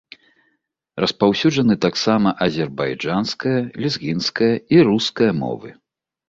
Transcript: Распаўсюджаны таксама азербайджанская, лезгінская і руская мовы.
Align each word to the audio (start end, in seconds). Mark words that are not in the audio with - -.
Распаўсюджаны 1.03 1.75
таксама 1.85 2.33
азербайджанская, 2.45 3.55
лезгінская 3.85 4.49
і 4.79 4.83
руская 4.89 5.31
мовы. 5.45 5.69